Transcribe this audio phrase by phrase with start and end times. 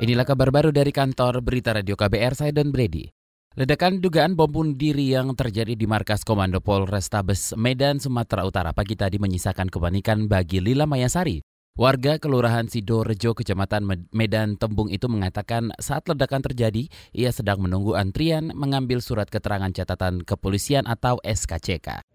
[0.00, 3.12] Inilah kabar baru dari kantor Berita Radio KBR, saya Don Brady.
[3.52, 8.96] Ledakan dugaan bom bunuh diri yang terjadi di markas Komando Polrestabes Medan, Sumatera Utara pagi
[8.96, 11.44] tadi menyisakan kepanikan bagi Lila Mayasari.
[11.76, 18.56] Warga Kelurahan Sidorejo, Kecamatan Medan Tembung itu mengatakan saat ledakan terjadi, ia sedang menunggu antrian
[18.56, 22.08] mengambil surat keterangan catatan kepolisian atau SKCK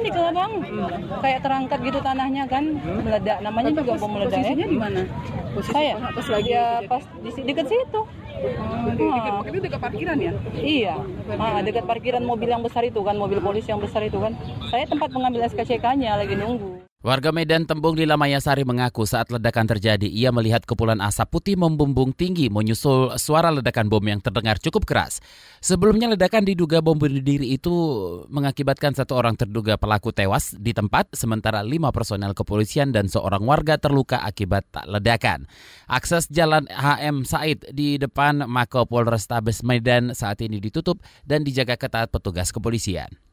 [0.00, 0.52] panik lah bang
[1.20, 4.72] kayak terangkat gitu tanahnya kan meledak namanya juga bom meledak posisinya ya.
[4.72, 5.00] di mana
[5.50, 8.02] Posisi saya pas lagi ya pas di dekat situ
[8.40, 10.32] Oh, dekat, itu dekat parkiran ya?
[10.56, 10.96] Iya,
[11.36, 14.32] ah, dekat parkiran mobil yang besar itu kan, mobil polisi yang besar itu kan.
[14.72, 16.80] Saya tempat mengambil SKCK-nya lagi nunggu.
[17.00, 22.12] Warga Medan Tembung di Lamayasari mengaku saat ledakan terjadi ia melihat kepulan asap putih membumbung
[22.12, 25.24] tinggi menyusul suara ledakan bom yang terdengar cukup keras.
[25.64, 27.72] Sebelumnya ledakan diduga bom bunuh diri itu
[28.28, 33.80] mengakibatkan satu orang terduga pelaku tewas di tempat sementara lima personel kepolisian dan seorang warga
[33.80, 35.48] terluka akibat ledakan.
[35.88, 42.12] Akses jalan HM Said di depan Mako Polrestabes Medan saat ini ditutup dan dijaga ketat
[42.12, 43.29] petugas kepolisian.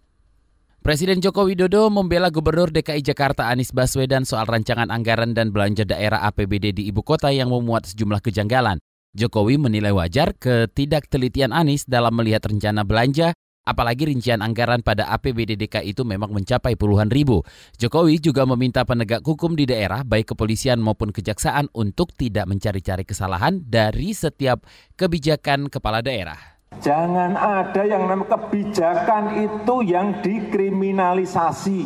[0.88, 6.24] Presiden Joko Widodo membela Gubernur DKI Jakarta Anies Baswedan soal rancangan anggaran dan belanja daerah
[6.32, 8.80] APBD di ibu kota yang memuat sejumlah kejanggalan.
[9.12, 13.36] Jokowi menilai wajar ketidaktelitian Anies dalam melihat rencana belanja,
[13.68, 17.44] apalagi rincian anggaran pada APBD DKI itu memang mencapai puluhan ribu.
[17.76, 23.60] Jokowi juga meminta penegak hukum di daerah, baik kepolisian maupun kejaksaan, untuk tidak mencari-cari kesalahan
[23.60, 24.64] dari setiap
[24.96, 26.57] kebijakan kepala daerah.
[26.78, 31.84] Jangan ada yang namanya kebijakan itu yang dikriminalisasi.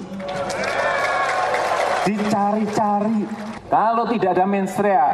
[2.05, 3.21] Dicari-cari.
[3.71, 5.07] Kalau tidak ada mensrea,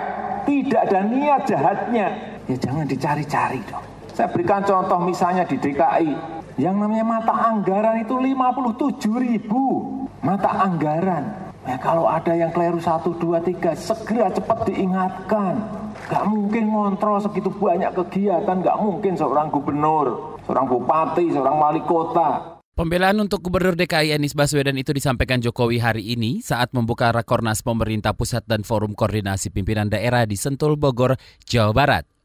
[0.43, 2.07] tidak ada niat jahatnya,
[2.49, 3.85] ya jangan dicari-cari dong.
[4.17, 6.11] Saya berikan contoh misalnya di DKI.
[6.57, 9.93] Yang namanya mata anggaran itu 57 ribu.
[10.25, 11.46] Mata anggaran.
[11.67, 17.51] Ya kalau ada yang keliru 1, 2, 3, segera cepat diingatkan Gak mungkin ngontrol segitu
[17.51, 22.55] banyak kegiatan, gak mungkin seorang gubernur, seorang bupati, seorang wali kota.
[22.77, 28.13] Pembelaan untuk Gubernur DKI Anies Baswedan itu disampaikan Jokowi hari ini saat membuka Rakornas Pemerintah
[28.13, 31.17] Pusat dan Forum Koordinasi Pimpinan Daerah di Sentul, Bogor,
[31.49, 32.16] Jawa Barat.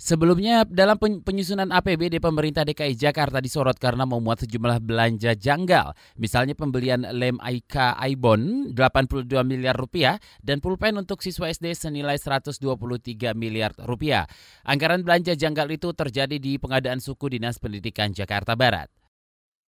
[0.00, 5.92] Sebelumnya dalam penyusunan APBD pemerintah DKI Jakarta disorot karena memuat sejumlah belanja janggal.
[6.16, 12.64] Misalnya pembelian lem IK Aibon 82 miliar rupiah dan pulpen untuk siswa SD senilai 123
[13.36, 14.24] miliar rupiah.
[14.64, 18.99] Anggaran belanja janggal itu terjadi di pengadaan suku Dinas Pendidikan Jakarta Barat.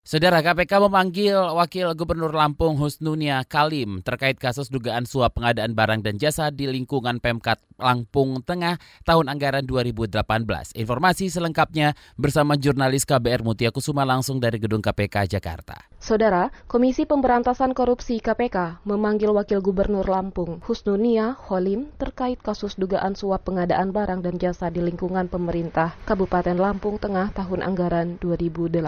[0.02, 6.18] Saudara KPK memanggil Wakil Gubernur Lampung Husnunia Kalim terkait kasus dugaan suap pengadaan barang dan
[6.18, 10.26] jasa di lingkungan Pemkat Lampung Tengah tahun anggaran 2018.
[10.74, 15.91] Informasi selengkapnya bersama jurnalis KBR Mutia Kusuma langsung dari Gedung KPK Jakarta.
[16.02, 23.46] Saudara, Komisi Pemberantasan Korupsi KPK memanggil Wakil Gubernur Lampung Husnunia Holim terkait kasus dugaan suap
[23.46, 28.82] pengadaan barang dan jasa di lingkungan pemerintah Kabupaten Lampung Tengah tahun anggaran 2018.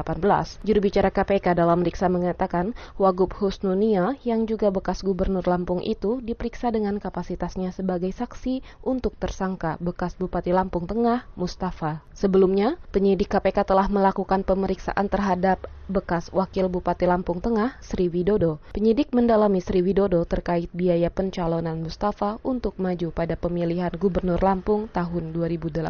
[0.66, 6.74] Juru bicara KPK dalam Diksa mengatakan, Wagub Husnunia yang juga bekas gubernur Lampung itu diperiksa
[6.74, 12.02] dengan kapasitasnya sebagai saksi untuk tersangka bekas Bupati Lampung Tengah, Mustafa.
[12.10, 18.62] Sebelumnya, penyidik KPK telah melakukan pemeriksaan terhadap bekas Wakil Bupati Lampung Tengah, Sri Widodo.
[18.72, 25.36] Penyidik mendalami Sri Widodo terkait biaya pencalonan Mustafa untuk maju pada pemilihan Gubernur Lampung tahun
[25.36, 25.84] 2018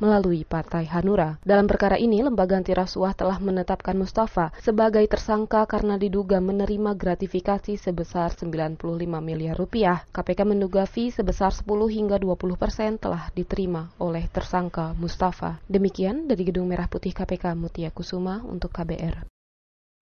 [0.00, 1.36] melalui Partai Hanura.
[1.44, 7.76] Dalam perkara ini, lembaga anti rasuah telah menetapkan Mustafa sebagai tersangka karena diduga menerima gratifikasi
[7.78, 8.82] sebesar 95
[9.22, 10.04] miliar rupiah.
[10.10, 15.60] KPK menduga fee sebesar 10 hingga 20 persen telah diterima oleh tersangka Mustafa.
[15.68, 19.26] Demikian dari Gedung Merah Putih KPK Mutia Kusuma untuk KBR.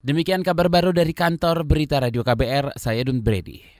[0.00, 3.79] Demikian kabar baru dari kantor Berita Radio KBR, saya Dun Brady.